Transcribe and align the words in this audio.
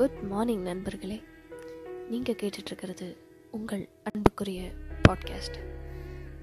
Good 0.00 0.20
morning 0.20 0.62
நண்பர்களே. 0.62 1.22
நீங்கள் 2.10 2.34
கேட்டுட்ருக்கிறது 2.34 3.16
உங்கள் 3.50 3.88
அன்புக்குரிய 4.02 4.72
பாட்காஸ்ட். 5.08 5.58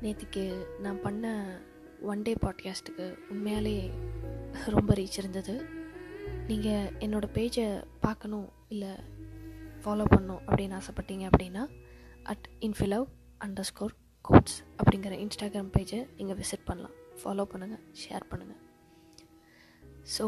நேற்றுக்கு 0.02 0.66
நான் 0.80 1.01
பண்ண 1.01 1.46
ஒன் 2.01 2.22
டே 2.22 2.33
பாட்காஸ்ட்டுக்கு 2.33 3.17
உண்மையாலே 3.30 3.92
ரொம்ப 4.67 4.93
ரீச் 4.93 5.17
இருந்தது. 5.17 5.66
நீங்கள் 6.48 6.92
என்னோடய 7.00 7.33
பேஜை 7.33 7.83
பார்க்கணும் 8.00 8.50
இல்லை 8.68 8.89
ஃபாலோ 9.86 10.05
பண்ணணும் 10.16 10.44
அப்படின்னு 10.48 10.82
ஆசைப்பட்டீங்க 10.82 11.30
அப்படின்னா 11.30 11.70
அட் 12.24 12.48
இன்ஃபிலவ் 12.60 13.05
அண்டர் 13.46 13.70
ஸ்கோர் 13.71 13.96
கோட்ஸ் 14.21 14.64
அப்படிங்கிற 14.78 15.28
இன்ஸ்டாகிராம் 15.28 15.74
பேஜை 15.78 16.08
நீங்கள் 16.18 16.38
விசிட் 16.38 16.66
பண்ணலாம். 16.66 16.92
ஃபாலோ 17.24 17.46
பண்ணுங்கள் 17.54 17.86
ஷேர் 18.05 18.30
பண்ணுங்கள் 18.30 18.67
ஸோ 20.16 20.26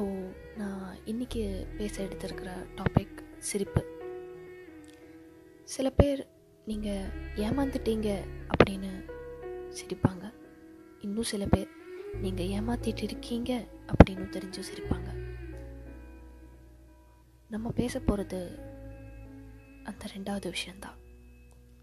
நான் 0.58 0.98
இன்றைக்கி 1.06 1.42
பேச 1.78 2.04
எடுத்திருக்கிற 2.04 2.50
டாபிக் 2.76 3.20
சிரிப்பு. 3.38 3.82
சில 5.64 5.90
பேர் 5.90 6.28
நீங்கள் 6.66 7.12
ஏமாந்துட்டீங்க 7.36 8.10
அப்படின்னு 8.50 8.90
சிரிப்பாங்க. 9.70 10.34
இன்னும் 11.02 11.24
சில 11.24 11.46
பேர் 11.46 11.70
நீங்கள் 12.22 12.46
ஏமாத்திட்டு 12.46 13.04
இருக்கீங்க 13.04 13.68
அப்படின்னு 13.92 14.26
தெரிஞ்சு 14.36 14.64
சிரிப்பாங்க. 14.72 15.10
நம்ம 17.48 17.72
பேச 17.72 18.00
போகிறது 18.00 18.42
அந்த 19.84 20.10
ரெண்டாவது 20.18 20.50
விஷயந்தான் 20.50 21.00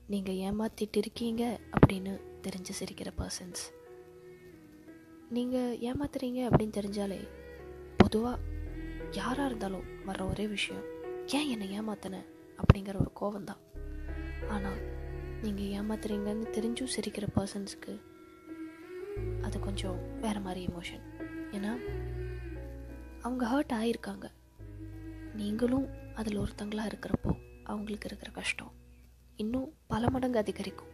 நீங்கள் 0.07 0.35
ஏமாத்திட்டு 0.35 0.97
இருக்கீங்க 0.97 1.61
அப்படின்னு 1.77 2.13
தெரிஞ்சு 2.43 2.73
சிரிக்கிற 2.81 3.13
பர்சன்ஸ் 3.23 3.65
நீங்கள் 5.29 5.77
ஏமாத்துறீங்க 5.91 6.43
அப்படின்னு 6.51 6.79
தெரிஞ்சாலே 6.81 7.29
பொதுவாக 8.07 8.39
யாராக 9.11 9.47
இருந்தாலும் 9.47 9.87
வர்ற 10.07 10.29
ஒரே 10.29 10.47
விஷயம் 10.47 10.85
ஏன் 11.27 11.49
என்னை 11.49 11.81
ஏமாத்தின? 11.81 12.25
அப்படிங்கிற 12.57 12.95
ஒரு 12.95 13.11
கோவம்தான். 13.21 13.63
ஆனால் 14.49 14.81
நீங்கள் 15.43 15.71
ஏமாத்துறீங்கன்னு 15.71 16.47
தெரிஞ்சும் 16.53 16.93
சிரிக்கிற 16.97 17.27
பர்சன்ஸ்க்கு 17.37 17.93
அது 19.41 19.59
கொஞ்சம் 19.59 20.21
வேறு 20.21 20.41
மாதிரி 20.41 20.67
எமோஷன் 20.67 21.03
ஏன்னா 21.51 21.73
அவங்க 23.21 23.45
ஹர்ட் 23.47 23.75
ஆகியிருக்காங்க 23.75 24.31
நீங்களும் 25.35 25.89
அதில் 26.15 26.39
ஒருத்தங்களாக 26.39 26.91
இருக்கிறப்போ 26.91 27.63
அவங்களுக்கு 27.63 28.07
இருக்கிற 28.07 28.31
கஷ்டம் 28.31 28.73
இன்னும் 29.37 29.73
பல 29.87 30.11
மடங்கு 30.11 30.39
அதிகரிக்கும். 30.39 30.93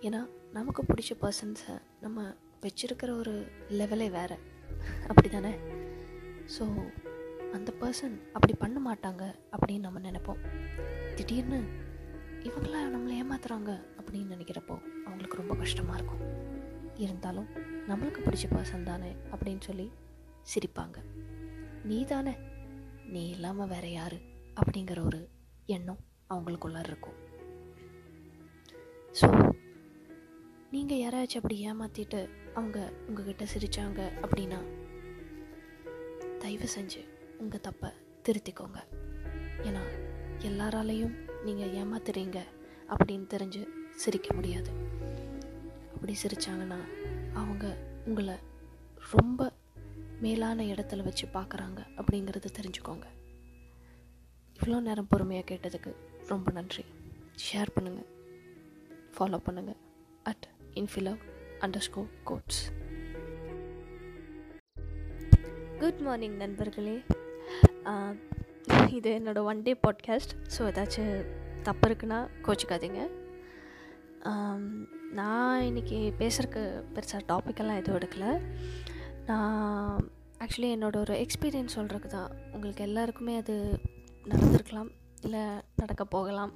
ஏன்னா 0.00 0.26
நமக்கு 0.52 0.82
பிடிச்ச 0.82 1.12
பர்சன்ஸை 1.20 1.80
நம்ம 2.00 2.34
வச்சுருக்கிற 2.60 3.10
ஒரு 3.18 3.46
லெவலே 3.68 4.10
வேறு. 4.10 4.54
அப்படி 5.08 5.28
தானே 5.28 5.52
ஸோ 6.58 6.64
அந்த 7.52 7.72
பர்சன் 7.80 8.16
அப்படி 8.32 8.54
பண்ண 8.54 8.78
மாட்டாங்க 8.86 9.22
அப்படின்னு 9.52 9.86
நம்ம 9.86 10.00
நினைப்போம். 10.10 10.40
திடீர்னு 11.14 11.58
இவங்களா 12.42 12.80
நம்மளை 12.94 13.14
ஏமாத்துறாங்க 13.22 13.70
அப்படின்னு 13.98 14.34
நினைக்கிறப்போ 14.34 14.76
அவங்களுக்கு 15.04 15.36
ரொம்ப 15.36 15.54
கஷ்டமாக 15.54 15.98
இருக்கும். 15.98 16.22
இருந்தாலும் 16.96 17.48
நம்மளுக்கு 17.88 18.20
பிடிச்ச 18.26 18.46
பர்சன் 18.50 18.82
தானே 18.82 19.16
அப்படின்னு 19.32 19.60
சொல்லி 19.60 19.86
சிரிப்பாங்க. 20.54 20.98
நீ 21.84 22.04
தானே? 22.04 22.34
நீ 23.06 23.28
இல்லாமல் 23.28 23.68
வேற 23.68 23.88
யாரு? 23.88 24.18
அப்படிங்கிற 24.60 25.04
ஒரு 25.04 25.20
எண்ணம் 25.66 26.02
அவங்களுக்குள்ள 26.30 26.78
இருக்கும். 26.78 27.16
ஸோ 29.20 29.28
நீங்கள் 30.70 30.98
யாராச்சும் 30.98 31.40
அப்படி 31.40 31.56
ஏமாற்றிட்டு 31.70 32.20
அவங்க 32.58 32.78
உங்ககிட்ட 33.08 33.44
சிரித்தாங்க 33.44 34.00
அப்படின்னா 34.22 34.60
தயவு 36.42 36.68
செஞ்சு 36.76 37.00
உங்கள் 37.38 37.64
தப்பை 37.68 37.90
திருத்திக்கோங்க. 38.26 38.78
ஏன்னா 39.68 39.82
எல்லாராலையும் 40.48 41.14
நீங்கள் 41.44 41.74
ஏமாத்துறீங்க 41.80 42.38
அப்படின்னு 42.92 43.26
தெரிஞ்சு 43.34 43.62
சிரிக்க 44.04 44.28
முடியாது. 44.34 44.70
அப்படி 45.94 46.14
சிரித்தாங்கன்னா 46.22 46.80
அவங்க 47.42 47.66
உங்களை 48.06 48.36
ரொம்ப 49.14 49.50
மேலான 50.24 50.64
இடத்துல 50.72 51.02
வச்சு 51.02 51.26
பார்க்குறாங்க 51.34 51.80
அப்படிங்கிறத 52.00 52.50
தெரிஞ்சுக்கோங்க. 52.58 53.06
இவ்வளோ 54.58 54.80
நேரம் 54.80 55.10
பொறுமையாக 55.12 55.48
கேட்டதுக்கு 55.50 55.90
ரொம்ப 56.28 56.50
நன்றி. 56.58 56.84
ஷேர் 57.46 57.74
பண்ணுங்கள் 57.74 58.10
ஃபாலோ 59.16 59.40
பண்ணுங்கள் 59.46 59.80
at 60.22 60.46
infilove 60.74 61.18
underscore 61.66 62.10
quotes 62.30 62.62
good 65.82 66.02
morning 66.06 66.36
நண்பர்களே. 66.42 66.96
இது 68.98 69.10
என்னோடய 69.18 69.48
ஒன் 69.50 69.62
டே 69.66 69.72
பாட்காஸ்ட் 69.84 70.32
ஸோ 70.54 70.60
ஏதாச்சும் 70.70 71.12
தப்பு 71.66 71.86
இருக்குன்னா 71.88 72.18
கோச்சிக்காதீங்க. 72.46 73.00
நான் 75.18 75.64
இன்றைக்கி 75.68 75.98
பேசுகிறக்கு 76.20 76.62
பெருசாக 76.94 77.22
டாப்பிக்கெல்லாம் 77.32 77.80
எதுவும் 77.80 77.98
எடுக்கலை. 78.00 78.32
நான் 79.30 80.08
ஆக்சுவலி 80.44 80.70
என்னோட 80.76 80.96
ஒரு 81.04 81.14
எக்ஸ்பீரியன்ஸ் 81.24 81.76
சொல்கிறதுக்கு 81.78 82.10
தான். 82.16 82.32
உங்களுக்கு 82.54 82.82
எல்லாருக்குமே 82.88 83.36
அது 83.42 83.54
நடந்திருக்கலாம். 84.30 84.90
இல்லை 85.26 85.44
நடக்க 85.82 86.04
போகலாம். 86.16 86.52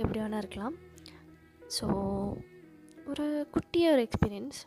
எப்படி 0.00 0.18
வேணால் 0.22 0.42
இருக்கலாம். 0.44 0.76
ஸோ 1.76 1.86
ஒரு 3.10 3.24
குட்டிய 3.54 3.90
ஒரு 3.94 4.02
எக்ஸ்பீரியன்ஸ் 4.06 4.58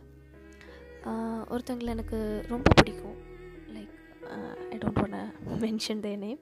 ஒருத்தங்களை 1.54 1.90
எனக்கு 1.96 2.20
ரொம்ப 2.52 2.68
பிடிக்கும். 2.78 3.18
Like 3.76 3.96
I 4.74 4.78
don't 4.84 5.02
want 5.04 5.16
mention 5.64 6.04
the 6.06 6.12
name 6.24 6.40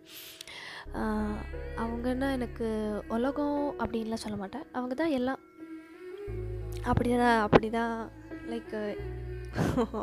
அவங்கன்னா 1.84 2.28
எனக்கு 2.38 2.68
உலகம் 3.16 3.62
அப்படின்லாம் 3.82 4.24
சொல்ல 4.26 4.38
மாட்டேன். 4.42 4.66
அவங்க 4.78 4.96
தான் 5.02 5.16
எல்லாம். 5.20 5.42
அப்படி 6.92 7.10
தான் 7.24 7.40
அப்படி 7.46 7.70
தான் 7.78 7.96
லைக் 8.52 8.76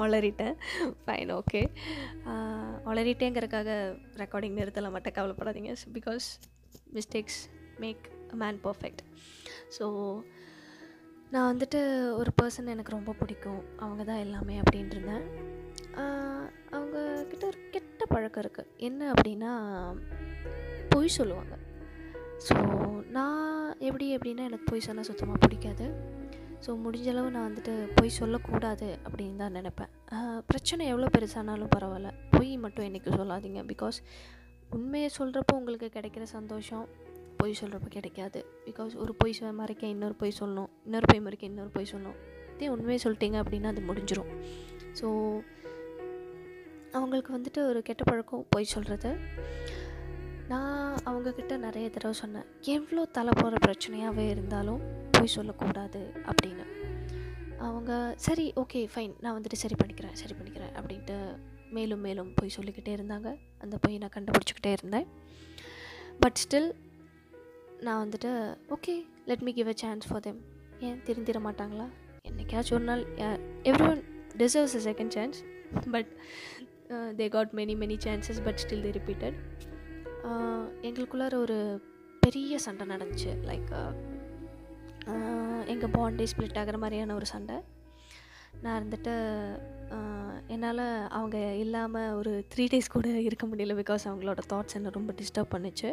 ஒளரிட்டேன் 0.04 0.54
ஃபைன் 1.04 1.32
ஓகே 1.40 1.62
ஒளரிட்டேங்கிறதுக்காக 2.90 3.70
ரெக்கார்டிங் 4.22 4.58
நிறுத்தல 4.60 4.90
மட்டும் 4.96 5.16
கவலைப்படாதீங்க. 5.18 5.74
Because 5.98 6.26
mistakes 6.96 7.40
make 7.84 8.04
a 8.34 8.38
man 8.44 8.58
perfect 8.66 9.04
so 9.76 9.86
நான் 11.34 11.48
வந்துட்டு 11.50 11.78
ஒரு 12.20 12.30
பர்சன் 12.40 12.72
எனக்கு 12.72 12.92
ரொம்ப 12.96 13.12
பிடிக்கும். 13.20 13.62
அவங்க 13.84 14.02
தான் 14.08 14.20
எல்லாமே 14.24 14.56
அப்படின்ட்டு 14.62 14.96
இருந்தேன் 14.96 15.24
அவங்க 16.76 16.98
கிட்ட 17.30 17.44
ஒரு 17.50 17.58
கெட்ட 17.74 18.04
பழக்கம் 18.12 18.42
இருக்குது 18.44 18.70
என்ன 18.88 19.08
அப்படின்னா 19.12 19.52
பொய் 20.92 21.16
சொல்லுவாங்க. 21.16 21.54
ஸோ 22.46 22.56
நான் 23.16 23.42
எப்படி 23.88 24.06
எப்படின்னா 24.16 24.44
எனக்கு 24.50 24.68
பொய் 24.70 24.86
சொன்னால் 24.86 25.08
சுத்தமாக 25.10 25.42
பிடிக்காது. 25.44 25.86
ஸோ 26.66 26.72
முடிஞ்சளவு 26.84 27.32
நான் 27.36 27.48
வந்துட்டு 27.48 27.74
பொய் 27.96 28.16
சொல்லக்கூடாது 28.20 28.88
அப்படின்னு 29.06 29.42
தான் 29.42 29.56
நினைப்பேன். 29.58 29.90
பிரச்சனை 30.50 30.84
எவ்வளோ 30.92 31.10
பெருசானாலும் 31.16 31.74
பரவாயில்ல. 31.76 32.12
பொய் 32.36 32.52
மட்டும் 32.64 32.86
என்றைக்கும் 32.88 33.18
சொல்லாதீங்க. 33.20 33.62
பிகாஸ் 33.72 33.98
உண்மையை 34.76 35.10
சொல்கிறப்போ 35.18 35.58
உங்களுக்கு 35.60 35.88
கிடைக்கிற 35.96 36.26
சந்தோஷம் 36.36 36.86
பொய் 37.44 37.58
சொல்கிறப்ப 37.62 37.88
கிடைக்காது. 37.96 38.42
பிகாஸ் 38.68 38.94
ஒரு 39.04 39.14
பொய் 39.22 39.40
மறைக்க 39.62 39.94
இன்னொரு 39.96 40.16
பொய் 40.22 40.38
சொல்லணும். 40.40 40.70
இன்னொரு 40.86 41.08
பொய் 41.12 41.26
மறைக்க 41.26 41.52
இன்னொரு 41.52 41.72
பொய் 41.78 41.92
சொல்லணும். 41.94 42.20
இதே 42.54 42.66
உண்மையை 42.72 42.98
சொல்லிட்டீங்க 43.04 43.36
அப்படின்னா 43.42 43.70
அது 43.72 43.82
முடிஞ்சிடும் 43.88 44.28
ஸோ 44.98 45.06
அவங்களுக்கு 46.96 47.30
வந்துட்டு 47.36 47.60
ஒரு 47.70 47.80
கெட்ட 47.86 48.02
பழக்கம் 48.08 48.44
பொய் 48.54 48.68
சொல்கிறது 48.72 49.10
நான் 50.50 50.92
அவங்கக்கிட்ட 51.08 51.54
நிறைய 51.64 51.86
தடவை 51.94 52.14
சொன்னேன் 52.20 52.46
எவ்வளோ 52.74 53.02
தலை 53.16 53.32
போகிற 53.40 53.56
பிரச்சனையாகவே 53.66 54.26
இருந்தாலும் 54.34 54.80
பொய் 55.16 55.32
சொல்லக்கூடாது 55.34 56.02
அப்படின்னு. 56.30 56.66
அவங்க 57.68 57.92
சரி 58.26 58.46
ஓகே 58.62 58.82
ஃபைன் 58.94 59.14
நான் 59.24 59.36
வந்துட்டு 59.38 59.60
சரி 59.62 59.78
பண்ணிக்கிறேன் 59.80 60.16
சரி 60.22 60.36
பண்ணிக்கிறேன் 60.38 60.72
அப்படின்ட்டு 60.80 61.16
மேலும் 61.76 62.04
மேலும் 62.06 62.30
பொய் 62.38 62.56
சொல்லிக்கிட்டே 62.56 62.94
இருந்தாங்க. 62.98 63.30
அந்த 63.64 63.78
பொய் 63.84 64.00
நான் 64.04 64.14
கண்டுபிடிச்சிக்கிட்டே 64.18 64.72
இருந்தேன். 64.78 65.08
பட் 66.22 66.40
ஸ்டில் 66.44 66.70
நான் 67.86 68.00
வந்துட்டு 68.04 68.30
okay 68.76 68.94
let 69.30 69.44
me 69.46 69.52
give 69.58 69.70
a 69.72 69.76
chance 69.82 70.06
for 70.08 70.24
them 70.26 70.40
ஏன் 70.86 71.00
திருந்திட 71.06 71.40
மாட்டாங்களா? 71.46 71.86
என்னைக்காச்சும் 72.28 72.76
ஒரு 72.78 72.86
நாள் 72.90 73.02
everyone 73.90 74.02
deserves 74.42 74.76
a 74.78 74.82
second 74.88 75.14
chance 75.16 75.38
but 75.94 76.10
they 77.20 77.26
got 77.36 77.52
many 77.60 77.76
many 77.82 77.96
chances 78.06 78.40
but 78.46 78.60
still 78.64 78.84
the 78.86 78.92
repeated 78.98 79.38
எங்களுக்குள்ளார 80.88 81.34
ஒரு 81.44 81.58
பெரிய 82.22 82.58
சண்டை 82.66 82.84
நடந்துச்சு. 82.92 83.32
லைக் 83.50 83.70
எங்கள் 85.72 85.92
பாண்டே 85.96 86.26
ஸ்ப்ளிட் 86.32 86.58
ஆகிற 86.60 86.78
மாதிரியான 86.82 87.14
ஒரு 87.14 87.26
சண்டை. 87.34 87.56
நான் 88.62 88.76
இருந்துட்டு 88.80 89.14
என்னால் 90.54 90.84
அவங்க 91.18 91.38
இல்லாமல் 91.62 92.14
ஒரு 92.20 92.32
த்ரீ 92.52 92.64
டேஸ் 92.72 92.94
கூட 92.94 93.08
இருக்க 93.28 93.44
முடியல 93.46 93.74
பிகாஸ் 93.80 94.06
அவங்களோட 94.10 94.42
தாட்ஸ் 94.52 94.76
என்னை 94.78 94.90
ரொம்ப 94.98 95.14
டிஸ்டர்ப் 95.20 95.52
பண்ணுச்சு. 95.54 95.90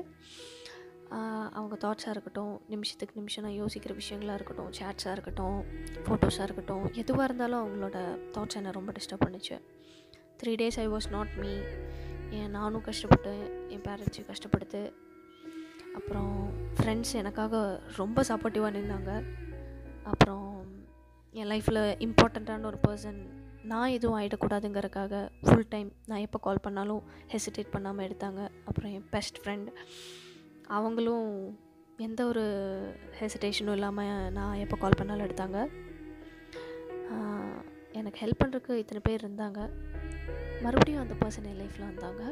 அவங்க 1.55 1.75
தாட்ஸாக 1.83 2.13
இருக்கட்டும் 2.15 2.53
நிமிஷத்துக்கு 2.73 3.19
நிமிஷம் 3.19 3.43
நான் 3.45 3.57
யோசிக்கிற 3.61 3.93
விஷயங்களாக 4.01 4.37
இருக்கட்டும் 4.39 4.69
சேட்ஸாக 4.77 5.15
இருக்கட்டும் 5.15 5.57
ஃபோட்டோஸாக 6.05 6.45
இருக்கட்டும் 6.47 6.85
எதுவாக 7.01 7.25
இருந்தாலும் 7.27 7.61
அவங்களோட 7.63 7.97
தாட்ஸ் 8.35 8.57
என்னை 8.59 8.71
ரொம்ப 8.77 8.91
டிஸ்டர்ப் 8.97 9.25
பண்ணுச்சு. 9.25 9.57
Three 10.41 10.53
days 10.61 10.79
I 10.83 10.87
was 10.93 11.07
not 11.15 11.33
me 11.41 11.51
ஏன் 12.37 12.51
நானும் 12.57 12.85
கஷ்டப்பட்டு 12.87 13.33
என் 13.73 13.83
பேரண்ட்ஸையும் 13.87 14.29
கஷ்டப்படுத்து. 14.31 14.81
அப்புறம் 15.97 16.33
ஃப்ரெண்ட்ஸ் 16.77 17.13
எனக்காக 17.21 17.55
ரொம்ப 18.01 18.23
சப்போர்ட்டிவாக 18.31 18.73
நின்னாங்க. 18.77 19.11
அப்புறம் 20.11 20.47
என் 21.39 21.51
லைஃப்பில் 21.53 21.83
இம்பார்ட்டண்ட்டான 22.07 22.65
ஒரு 22.71 22.79
பர்சன் 22.87 23.19
நான் 23.71 23.93
எதுவும் 23.97 24.17
ஆகிடக்கூடாதுங்கிறதுக்காக 24.19 25.15
ஃபுல் 25.45 25.69
டைம் 25.69 25.89
நான் 26.09 26.23
எப்போ 26.27 26.39
கால் 26.47 26.65
பண்ணாலும் 26.65 27.03
ஹெசிடேட் 27.33 27.73
பண்ணாமல் 27.75 28.05
எடுத்தாங்க. 28.07 28.41
அப்புறம் 28.69 28.91
என் 28.97 29.07
பெஸ்ட் 29.15 29.39
ஃப்ரெண்ட் 29.43 29.69
அவங்களும் 30.77 31.27
எந்த 32.05 32.21
ஒரு 32.31 32.43
ஹெசிடேஷனும் 33.19 33.75
இல்லாமல் 33.77 34.31
நான் 34.37 34.61
எப்போ 34.63 34.75
கால் 34.83 34.99
பண்ணாலும் 34.99 35.25
எடுத்தாங்க. 35.27 35.59
எனக்கு 37.99 38.21
ஹெல்ப் 38.23 38.41
பண்ணுறதுக்கு 38.41 38.73
இத்தனை 38.81 39.01
பேர் 39.07 39.25
இருந்தாங்க. 39.25 39.59
மறுபடியும் 40.63 41.01
அந்த 41.03 41.15
பர்சன் 41.21 41.47
என் 41.49 41.59
லைஃப்பில் 41.61 41.89
வந்தாங்க. 41.89 42.23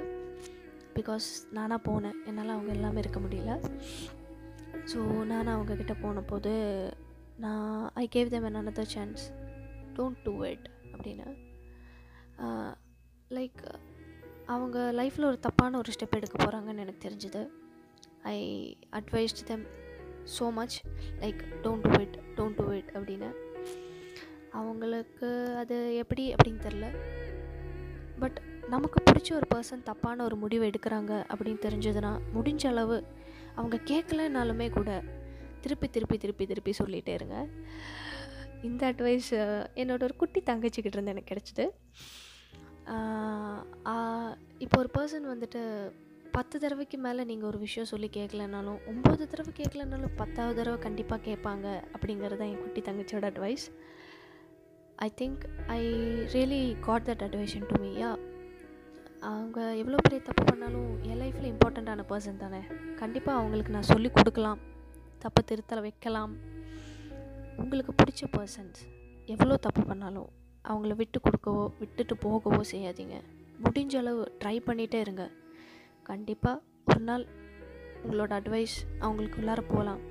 பிகாஸ் 0.98 1.28
நானாக 1.58 1.86
போனேன். 1.88 2.18
என்னால் 2.30 2.56
அவங்க 2.56 2.72
எல்லாமே 2.78 3.02
இருக்க 3.04 3.20
முடியல. 3.26 3.52
ஸோ 4.92 5.00
நான் 5.32 5.54
அவங்கக்கிட்ட 5.56 5.94
போன 6.02 6.22
போது 6.32 6.54
நான் 7.46 7.76
I 8.02 8.06
gave 8.16 8.34
them 8.34 8.46
another 8.50 8.92
chance 8.96 9.24
don't 9.98 10.20
do 10.26 10.34
it 10.52 10.68
அப்படின்னு. 10.94 11.28
லைக் 13.38 13.62
அவங்க 14.56 14.78
லைஃப்பில் 15.00 15.30
ஒரு 15.32 15.40
தப்பான 15.48 15.78
ஒரு 15.82 15.92
ஸ்டெப் 15.96 16.18
எடுக்க 16.20 16.38
போகிறாங்கன்னு 16.44 16.84
எனக்கு 16.86 17.06
தெரிஞ்சுது. 17.08 17.42
I 18.32 18.40
advised 19.00 19.42
them 19.50 19.66
so 20.36 20.46
much 20.58 20.76
like 21.22 21.42
don't 21.64 21.86
do 21.86 22.00
it 22.04 22.18
don't 22.38 22.58
do 22.60 22.66
it 22.80 22.92
அப்படின்னு. 22.98 23.30
அவங்களுக்கு 24.60 25.30
அது 25.62 25.78
எப்படி 26.04 26.24
அப்படின்னு 26.34 26.62
தெரில 26.68 26.88
பட் 28.22 28.38
நமக்கு 28.74 29.00
பிடிச்ச 29.08 29.30
ஒரு 29.40 29.48
பர்சன் 29.54 29.88
தப்பான 29.90 30.24
ஒரு 30.28 30.36
முடிவு 30.44 30.64
எடுக்கிறாங்க 30.70 31.14
அப்படின்னு 31.34 31.62
தெரிஞ்சதுன்னா 31.66 32.12
முடிஞ்ச 32.36 32.64
அளவு 32.72 32.98
அவங்க 33.60 33.78
கேட்கலனாலுமே 33.92 34.68
கூட 34.78 34.90
திருப்பி 35.64 35.88
திருப்பி 35.96 36.18
திருப்பி 36.18 36.46
திருப்பி 36.50 36.74
சொல்லிகிட்டே 36.80 37.14
இருங்க. 37.20 37.38
இந்த 38.68 38.82
அட்வைஸ் 38.92 39.30
என்னோட 39.82 40.04
ஒரு 40.08 40.16
குட்டி 40.22 40.40
தங்கச்சிக்கிட்ட 40.46 40.96
இருந்து 40.96 41.14
எனக்கு 41.14 41.32
கிடச்சிது. 41.34 41.66
இப்போ 44.66 44.78
ஒரு 44.84 44.90
பர்சன் 44.98 45.28
வந்துட்டு 45.34 45.62
பத்து 46.36 46.56
தடவைக்கு 46.64 46.98
மேலே 47.06 47.22
நீங்கள் 47.30 47.50
ஒரு 47.50 47.60
விஷயம் 47.66 47.90
சொல்லி 47.92 48.08
கேட்கலனாலும் 48.18 48.80
ஒம்பது 48.92 49.24
தடவை 49.32 49.52
கேட்கலனாலும் 49.60 50.16
பத்தாவது 50.22 50.58
தடவை 50.60 50.80
கண்டிப்பாக 50.86 51.22
கேட்பாங்க 51.28 51.68
அப்படிங்கிறது 51.96 52.40
தான் 52.42 52.52
என் 52.54 52.64
குட்டி 52.64 52.82
தங்கச்சியோட 52.88 53.28
advice 53.32 53.66
I 55.08 55.10
think 55.22 55.44
I 55.78 55.82
really 56.36 56.64
got 56.88 57.08
that 57.10 57.24
advice 57.28 57.68
to 57.72 57.78
me 57.84 57.92
yeah 58.02 58.12
அவங்க 59.30 59.60
எவ்வளோ 59.82 59.98
பெரிய 60.06 60.20
தப்பு 60.28 60.44
பண்ணாலும் 60.50 60.92
என் 61.08 61.20
லைஃப்பில் 61.22 61.50
இம்பார்ட்டண்ட்டான 61.54 62.04
பர்சன் 62.12 62.42
தானே. 62.44 62.62
கண்டிப்பாக 63.02 63.40
அவங்களுக்கு 63.40 63.74
நான் 63.76 63.90
சொல்லி 63.94 64.10
கொடுக்கலாம். 64.18 64.60
தப்பை 65.24 65.42
திருத்தலை 65.50 65.82
வைக்கலாம். 65.88 66.34
உங்களுக்கு 67.64 67.94
பிடிச்ச 68.00 68.24
பர்சன்ஸ் 68.38 68.82
எவ்வளோ 69.34 69.58
தப்பு 69.66 69.82
பண்ணாலும் 69.90 70.30
அவங்கள 70.66 70.94
விட்டு 71.02 71.20
கொடுக்கவோ 71.26 71.66
விட்டுட்டு 71.82 72.16
போகவோ 72.26 72.62
செய்யாதீங்க. 72.74 73.18
முடிஞ்ச 73.66 73.96
அளவு 74.02 74.22
ட்ரை 74.44 74.56
பண்ணிகிட்டே 74.68 75.00
இருங்க. 75.06 75.24
கண்டிப்பாக 76.12 76.64
ஒரு 76.90 77.04
நாள் 77.10 77.26
உங்களோட 78.02 78.32
அட்வைஸ் 78.40 78.78
அவங்களுக்கு 79.06 79.40
உள்ளார 79.42 79.62
போகலாம் 79.74 80.02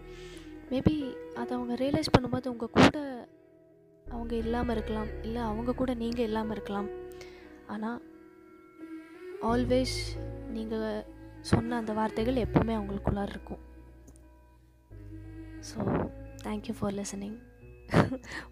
மேபி 0.71 0.95
அதை 1.41 1.51
அவங்க 1.57 1.75
ரியலைஸ் 1.83 2.15
பண்ணும்போது 2.15 2.53
உங்கள் 2.55 2.77
கூட 2.79 2.97
அவங்க 4.15 4.35
இல்லாமல் 4.43 4.75
இருக்கலாம். 4.75 5.11
இல்லை 5.27 5.41
அவங்க 5.51 5.71
கூட 5.79 5.93
நீங்கள் 6.03 6.27
இல்லாமல் 6.29 6.55
இருக்கலாம். 6.57 6.89
ஆனால் 7.73 7.99
ஆல்வேஸ் 9.51 9.97
நீங்கள் 10.55 11.05
சொன்ன 11.51 11.77
அந்த 11.81 11.93
வார்த்தைகள் 11.99 12.43
எப்போவுமே 12.45 12.75
அவங்களுக்குள்ளார 12.79 13.35
இருக்கும். 13.35 13.63
ஸோ 15.69 15.79
தேங்க்யூ 16.47 16.75
ஃபார் 16.79 16.97
லிசனிங் 16.99 17.39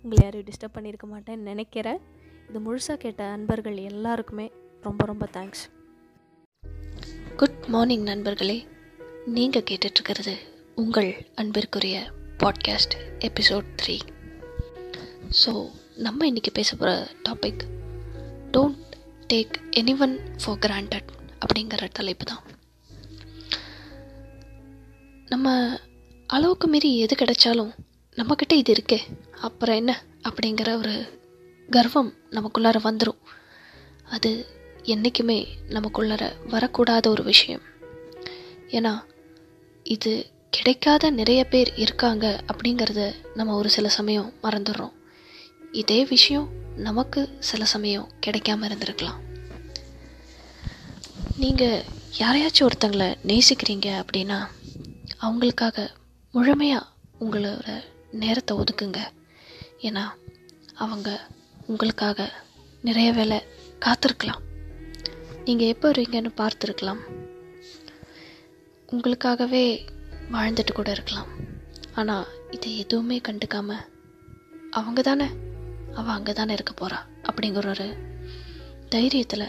உங்களை 0.00 0.20
யாரையும் 0.24 0.48
டிஸ்டர்ப் 0.50 0.76
பண்ணியிருக்க 0.76 1.08
மாட்டேன்னு 1.14 1.50
நினைக்கிறேன். 1.52 2.00
இது 2.48 2.60
முழுசாக 2.66 2.98
கேட்ட 3.04 3.22
அன்பர்கள் 3.36 3.78
எல்லாருக்குமே 3.92 4.46
ரொம்ப 4.86 5.04
ரொம்ப 5.12 5.26
தேங்க்ஸ் 5.36 5.64
குட் 7.36 7.64
மார்னிங் 7.66 8.02
நண்பர்களே. 8.02 8.66
நீங்கள் 9.26 9.64
கேட்டுட்ருக்கிறது 9.70 10.34
உங்கள் 10.74 11.26
அன்பிற்குரிய 11.34 12.10
பாட்காஸ்ட் 12.38 12.94
எபிசோட் 13.18 13.68
த்ரீ 13.82 13.96
ஸோ 15.46 15.70
நம்ம 15.96 16.30
இன்றைக்கி 16.30 16.52
பேச 16.52 16.76
போகிற 16.76 17.08
topic 17.28 17.62
don't 18.52 18.94
take 19.32 19.56
anyone 19.98 20.14
for 20.44 20.58
granted 20.58 21.08
அப்படிங்கிற 21.40 21.88
தலைப்பு 21.92 22.24
தான் 22.24 22.42
நம்ம 25.26 25.78
அளவுக்கு 26.26 26.68
மீறி 26.68 26.98
எது 26.98 27.14
கிடைச்சாலும் 27.14 27.72
நம்மக்கிட்ட 28.16 28.52
இது 28.52 28.72
இருக்கே 28.72 29.00
அப்புறம் 29.40 29.76
என்ன 29.76 30.04
அப்படிங்கிற 30.22 30.76
ஒரு 30.76 30.94
கர்வம் 31.70 32.12
நமக்குள்ளார 32.30 32.80
வந்துடும் 32.82 33.20
அது 34.10 34.30
என்றைக்குமே 34.86 35.38
நமக்குள்ளார 35.68 36.24
வரக்கூடாத 36.50 37.06
ஒரு 37.08 37.22
விஷயம். 37.22 37.62
ஏன்னா 38.68 38.92
இது 39.82 40.12
கிடைக்காத 40.50 41.10
நிறைய 41.10 41.40
பேர் 41.44 41.70
இருக்காங்க 41.76 42.26
அப்படிங்கிறத 42.50 43.02
நம்ம 43.34 43.56
ஒரு 43.56 43.70
சில 43.76 43.88
சமயம் 43.88 44.32
மறந்துடுறோம். 44.42 44.94
இதே 45.72 46.00
விஷயம் 46.04 46.48
நமக்கு 46.86 47.20
சில 47.38 47.64
சமயம் 47.64 48.08
கிடைக்காம 48.26 48.66
இருந்திருக்கலாம். 48.68 49.18
நீங்கள் 51.42 51.84
யாரையாச்சும் 52.18 52.68
ஒருத்தங்களை 52.68 53.08
நேசிக்கிறீங்க 53.30 53.88
அப்படின்னா 54.02 54.38
அவங்களுக்காக 55.26 55.86
முழுமையாக 56.34 56.90
உங்களோட 57.20 57.68
நேரத்தை 58.22 58.52
ஒதுக்குங்க. 58.56 59.00
ஏன்னா 59.82 60.04
அவங்க 60.74 61.08
உங்களுக்காக 61.66 62.28
நிறைய 62.82 63.10
வேலை 63.12 63.38
காத்திருக்கலாம். 63.84 64.42
நீங்கள் 65.46 65.70
எப்போ 65.72 65.90
வருவீங்கன்னு 65.90 66.30
பார்த்துருக்கலாம். 66.40 67.00
உங்களுக்காகவே 68.88 69.62
வாழ்ந்துட்டு 70.32 70.72
கூட 70.74 70.90
இருக்கலாம். 70.90 71.28
ஆனால் 71.94 72.26
இதை 72.50 72.70
எதுவுமே 72.78 73.20
கண்டுக்காம 73.28 73.76
அவங்க 74.70 75.02
தானே 75.02 75.28
அவள் 75.94 76.14
அங்கே 76.14 76.32
தானே 76.32 76.52
இருக்க 76.52 76.72
போகிறா 76.72 76.98
அப்படிங்கிற 77.28 77.68
ஒரு 77.74 77.88
தைரியத்தில் 78.94 79.46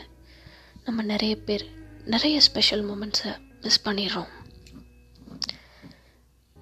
நம்ம 0.84 1.04
நிறைய 1.14 1.36
பேர் 1.48 1.66
நிறைய 2.14 2.40
ஸ்பெஷல் 2.40 2.84
மூமெண்ட்ஸை 2.90 3.32
மிஸ் 3.62 3.86
பண்ணிடுறோம். 3.90 4.32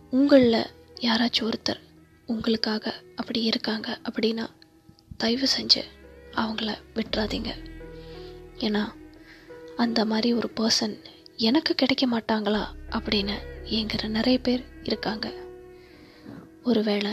உங்களில் 0.09 0.71
யாராச்சும் 1.07 1.49
ஒருத்தர் 1.49 1.81
உங்களுக்காக 2.25 2.93
அப்படி 3.15 3.41
இருக்காங்க 3.43 3.99
அப்படின்னா 4.09 4.45
தயவு 5.17 5.47
செஞ்சு 5.57 5.83
அவங்கள 6.41 6.71
விட்டுறாதீங்க. 6.95 7.51
ஏன்னா 8.57 8.83
அந்த 9.83 10.05
மாதிரி 10.05 10.29
ஒரு 10.33 10.49
பர்சன் 10.59 10.95
எனக்கு 11.47 11.75
கிடைக்க 11.75 12.05
மாட்டாங்களா 12.11 12.61
அப்படின்னு 12.89 13.35
ஏங்கிற 13.77 14.07
நிறைய 14.07 14.37
பேர் 14.39 14.63
இருக்காங்க. 14.83 15.27
ஒருவேளை 16.63 17.11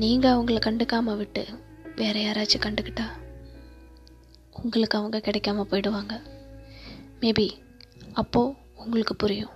நீங்கள் 0.00 0.32
அவங்கள 0.32 0.58
கண்டுக்காம 0.66 1.16
விட்டு 1.16 1.42
வேற 1.96 2.16
யாராச்சும் 2.20 2.64
கண்டுக்கிட்டா 2.66 3.06
உங்களுக்கு 4.62 4.98
அவங்க 4.98 5.18
கிடைக்காம 5.18 5.64
போயிடுவாங்க. 5.70 6.14
மேபி 7.20 7.46
அப்போது 8.12 8.54
உங்களுக்கு 8.76 9.16
புரியும். 9.16 9.54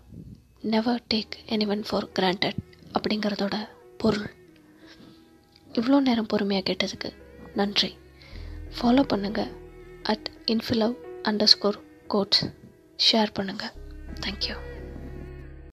Never 0.73 1.03
take 1.15 1.35
anyone 1.67 1.85
for 1.89 2.09
granted 2.19 2.61
அப்படிங்கிறதோட 2.97 3.57
பொருள். 3.97 4.31
இவ்வளோ 5.73 5.99
நேரம் 6.01 6.31
பொறுமையாக 6.33 6.67
கேட்டதுக்கு 6.69 7.11
நன்றி. 7.55 7.91
ஃபாலோ 8.77 9.05
பண்ணுங்கள் 9.15 9.53
at 10.03 10.29
infilove 10.53 10.95
underscore 11.55 11.79
quotes 12.15 12.45
share 12.99 13.37
பண்ணுங்கள் 13.39 13.75
தேங்க்யூ 14.21 14.57